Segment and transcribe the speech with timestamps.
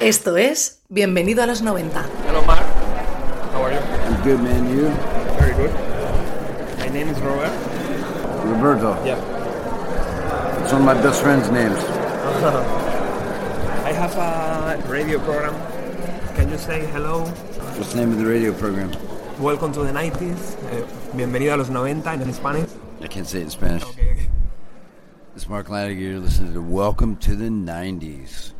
[0.00, 2.04] Esto es Bienvenido a los 90.
[2.28, 2.66] Hello, Mark.
[3.54, 3.80] How are you?
[3.80, 4.68] I'm good, man.
[4.68, 4.90] You?
[5.40, 5.72] Very good.
[6.78, 7.50] My name is Robert.
[8.44, 8.94] Roberto.
[9.06, 9.16] Yeah.
[10.62, 11.78] It's one of my best friend's names.
[13.86, 15.54] I have a radio program.
[16.34, 17.24] Can you say hello?
[17.78, 18.92] What's the name of the radio program?
[19.40, 20.58] Welcome to the 90s.
[20.72, 20.84] Eh,
[21.16, 22.68] bienvenido a los 90 en Spanish.
[23.00, 23.82] I can't say it in Spanish.
[23.84, 24.28] Okay.
[25.34, 26.04] It's Mark Lanigan.
[26.04, 28.52] You're listening to Welcome to the 90s.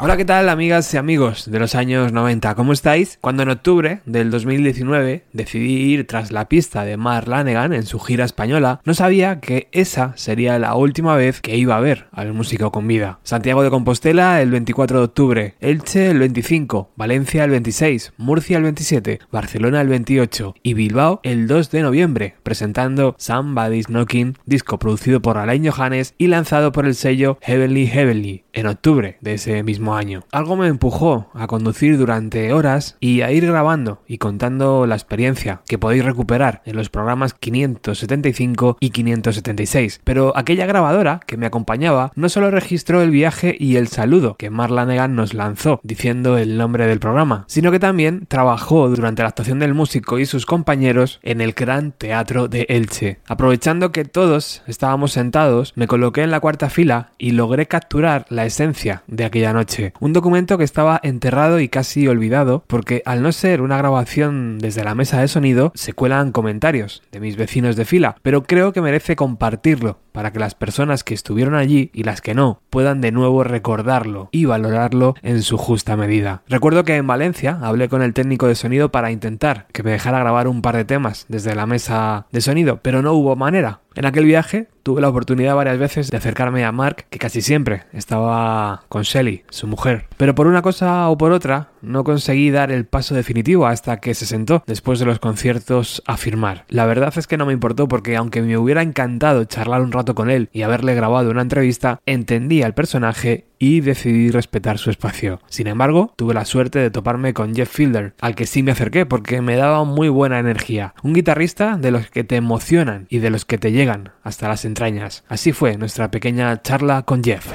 [0.00, 2.54] Hola, ¿qué tal amigas y amigos de los años 90?
[2.54, 3.18] ¿Cómo estáis?
[3.20, 7.98] Cuando en octubre del 2019 decidí ir tras la pista de Mark Lanegan en su
[7.98, 12.32] gira española, no sabía que esa sería la última vez que iba a ver al
[12.32, 13.18] músico con vida.
[13.24, 18.62] Santiago de Compostela el 24 de octubre, Elche el 25, Valencia el 26, Murcia el
[18.64, 25.20] 27, Barcelona el 28 y Bilbao el 2 de noviembre, presentando Somebody's Knocking, disco producido
[25.20, 29.96] por Alain Johannes y lanzado por el sello Heavenly Heavenly en octubre de ese mismo
[29.96, 30.22] año.
[30.30, 35.62] Algo me empujó a conducir durante horas y a ir grabando y contando la experiencia
[35.66, 40.00] que podéis recuperar en los programas 575 y 576.
[40.04, 44.48] Pero aquella grabadora que me acompañaba no solo registró el viaje y el saludo que
[44.48, 49.28] Mark Lanegan nos lanzó diciendo el nombre del programa, sino que también trabajó durante la
[49.30, 53.18] actuación del músico y sus compañeros en el Gran Teatro de Elche.
[53.26, 58.46] Aprovechando que todos estábamos sentados, me coloqué en la cuarta fila y logré capturar la
[58.46, 59.92] esencia aquella noche.
[60.00, 64.84] Un documento que estaba enterrado y casi olvidado porque al no ser una grabación desde
[64.84, 68.80] la mesa de sonido se cuelan comentarios de mis vecinos de fila, pero creo que
[68.80, 73.12] merece compartirlo para que las personas que estuvieron allí y las que no puedan de
[73.12, 76.42] nuevo recordarlo y valorarlo en su justa medida.
[76.48, 80.20] Recuerdo que en Valencia hablé con el técnico de sonido para intentar que me dejara
[80.20, 83.80] grabar un par de temas desde la mesa de sonido, pero no hubo manera.
[83.96, 87.84] En aquel viaje tuve la oportunidad varias veces de acercarme a Mark, que casi siempre
[87.94, 90.04] estaba con Shelly, su mujer.
[90.18, 94.14] Pero por una cosa o por otra, no conseguí dar el paso definitivo hasta que
[94.14, 96.64] se sentó después de los conciertos a firmar.
[96.68, 100.14] La verdad es que no me importó porque aunque me hubiera encantado charlar un rato
[100.14, 105.40] con él y haberle grabado una entrevista, entendía el personaje y decidí respetar su espacio.
[105.48, 109.06] Sin embargo, tuve la suerte de toparme con Jeff Fielder, al que sí me acerqué
[109.06, 110.94] porque me daba muy buena energía.
[111.02, 114.64] Un guitarrista de los que te emocionan y de los que te llegan hasta las
[114.64, 115.24] entrañas.
[115.28, 117.46] Así fue nuestra pequeña charla con Jeff.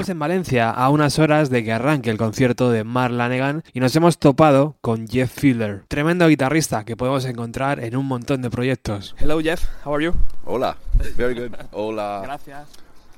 [0.00, 3.80] Estamos en Valencia a unas horas de que arranque el concierto de Mark Lanegan y
[3.80, 8.48] nos hemos topado con Jeff Fielder, tremendo guitarrista que podemos encontrar en un montón de
[8.48, 9.14] proyectos.
[9.18, 9.62] Hello, Jeff.
[9.84, 10.14] How are you?
[10.46, 10.78] Hola.
[11.18, 11.54] Very good.
[11.72, 12.22] Hola.
[12.24, 12.66] Gracias.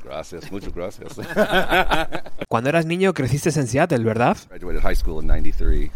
[0.02, 0.50] Gracias.
[0.50, 1.12] Muchas gracias.
[2.48, 4.36] Cuando eras niño creciste en Seattle, ¿verdad?
[4.48, 5.88] Graduated high school in 93.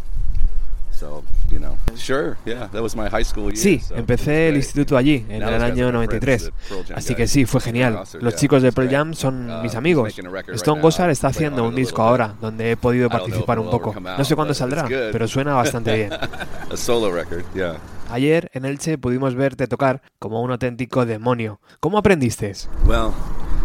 [3.55, 6.41] Sí, empecé el instituto allí, en el año are my 93.
[6.41, 8.03] friends, the Pearl Jam Así que sí, fue genial.
[8.19, 8.89] Los chicos de Pearl.
[8.89, 10.13] Jam son Uh, mis amigos.
[10.53, 10.81] Stone.
[10.81, 13.93] Gossard está haciendo un disco ahora, donde he podido participar un poco.
[13.99, 16.09] No sé cuándo saldrá, pero suena bastante bien.
[18.09, 21.59] Ayer en Elche pudimos verte tocar como un auténtico demonio.
[21.79, 22.53] ¿Cómo aprendiste?
[22.85, 23.11] Well,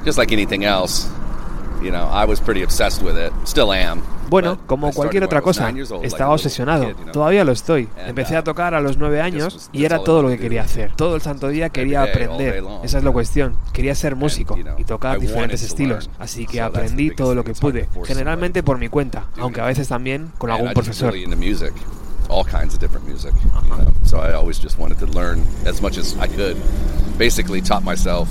[0.05, 1.09] just like anything else,
[4.29, 5.73] Bueno, como cualquier otra cosa,
[6.03, 6.95] estaba obsesionado.
[7.13, 7.89] Todavía lo estoy.
[8.07, 10.93] Empecé a uh, tocar a los nueve años y era todo lo que quería hacer.
[10.97, 12.65] Todo el santo día quería aprender.
[12.83, 13.57] Esa es la cuestión.
[13.73, 16.11] Quería ser músico y tocar diferentes estilos.
[16.19, 17.89] Así que aprendí todo lo que pude.
[18.05, 21.15] Generalmente por mi cuenta, aunque a veces también con algún profesor.
[22.33, 23.35] all kinds of different music.
[23.63, 23.93] You know?
[24.05, 26.57] So I always just wanted to learn as much as I could.
[27.19, 28.29] Basically, taught myself,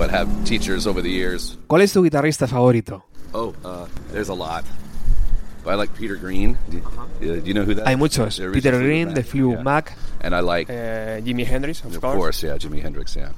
[0.00, 1.58] but have teachers over the years.
[1.68, 3.02] ¿Cuál es tu guitarrista favorito?
[3.34, 4.64] Oh, uh, there's a lot.
[5.62, 6.56] But I like Peter Green.
[6.70, 6.82] Do you,
[7.20, 7.86] yeah, do you know who that?
[7.86, 7.98] Hay is?
[7.98, 8.38] muchos.
[8.38, 9.62] The original Peter Green, The de Fleetwood yeah.
[9.62, 9.92] Mac.
[10.22, 12.16] And I like, Uh, Jimi Hendrix, of, of course.
[12.16, 13.32] course, yeah, Jimi Hendrix, yeah.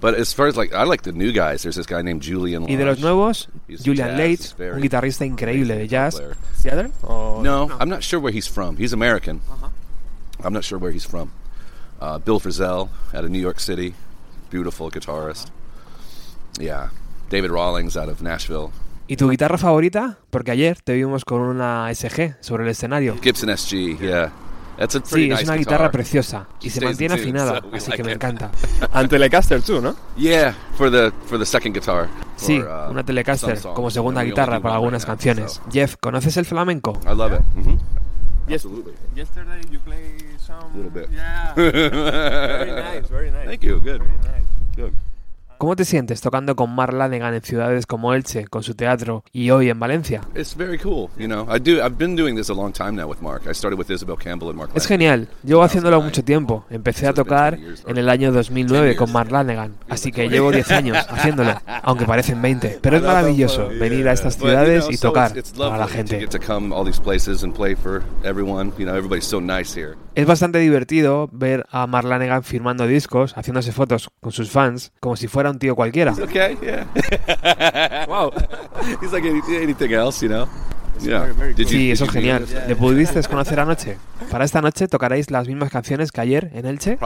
[0.00, 1.62] But as far as like, I like the new guys.
[1.62, 2.64] There's this guy named Julian.
[2.68, 6.16] Y de los nuevos, Julian jazz, Leite, he's very un guitarrista increíble de jazz.
[6.16, 6.36] player.
[6.56, 6.92] Seattle?
[7.04, 8.76] Or No, I'm not sure where he's from.
[8.76, 9.40] He's American.
[9.50, 9.68] Uh-huh.
[10.44, 11.32] I'm not sure where he's from.
[12.00, 13.94] Uh, Bill Frisell out of New York City,
[14.50, 15.46] beautiful guitarist.
[15.46, 15.61] Uh-huh.
[16.58, 16.90] Yeah,
[17.30, 18.68] David Rawlings out of Nashville.
[19.08, 20.18] ¿Y tu guitarra favorita?
[20.30, 23.16] Porque ayer te vimos con una SG sobre el escenario.
[23.22, 24.30] Gibson SG, yeah.
[24.78, 25.58] That's a pretty Sí, nice es una guitar.
[25.58, 28.50] guitarra preciosa y se mantiene afinada, so así like que me encanta.
[28.92, 29.94] And Telecaster too, no?
[30.16, 32.08] Yeah, for the for the second guitar.
[32.36, 35.52] Sí, uh, una Telecaster como segunda guitarra para algunas right now, canciones.
[35.52, 36.98] so Jeff, ¿conoces el flamenco?
[37.04, 37.40] I love it.
[37.54, 37.76] hmm
[38.48, 38.64] Yes.
[38.64, 38.94] Absolutely.
[39.14, 40.74] Yesterday you play some.
[40.74, 41.08] Little bit.
[41.12, 41.52] Yeah.
[41.54, 43.46] very nice, very nice.
[43.46, 43.78] Thank you.
[43.78, 44.00] Good.
[44.02, 44.41] Very nice.
[45.62, 49.50] ¿Cómo te sientes tocando con Mark Lanegan en ciudades como Elche, con su teatro, y
[49.50, 50.22] hoy en Valencia?
[50.34, 51.46] It's very cool, you know.
[51.48, 51.74] I do.
[51.74, 53.44] I've been doing this a long time now with Mark.
[53.48, 54.72] I started with Isabel Campbell and Mark.
[54.74, 56.64] Es genial, llevo haciéndolo mucho tiempo.
[56.68, 60.98] Empecé a tocar en el año 2009 con Mark Lanegan, así que llevo 10 años
[61.08, 61.54] haciéndolo,
[61.84, 62.80] aunque parecen 20.
[62.82, 66.28] Pero es maravilloso venir a estas ciudades y tocar para la gente.
[70.14, 75.14] Es bastante divertido ver a Mark Lanegan firmando discos, haciéndose fotos con sus fans, como
[75.14, 76.12] si fuera un tío cualquiera.
[76.12, 76.86] Okay, yeah.
[78.08, 78.32] wow.
[79.00, 80.48] He's like any- anything else, you know.
[81.00, 81.32] Yeah.
[81.66, 82.46] Sí, eso es genial.
[82.68, 83.96] ¿Le pudisteis conocer anoche?
[84.30, 86.96] Para esta noche tocaréis las mismas canciones que ayer en Elche.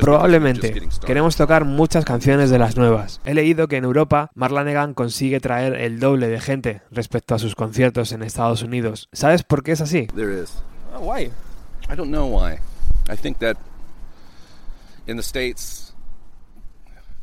[0.00, 0.72] Probablemente.
[1.04, 3.20] Queremos tocar muchas canciones de las nuevas.
[3.24, 7.56] He leído que en Europa Marlanegan consigue traer el doble de gente respecto a sus
[7.56, 9.08] conciertos en Estados Unidos.
[9.12, 10.06] ¿Sabes por qué es así?
[10.14, 10.62] There is.
[10.94, 11.32] Oh, why?
[11.90, 12.58] I don't know why.
[13.10, 13.56] I think that
[15.08, 15.92] in the states,
[16.86, 17.22] for the most part.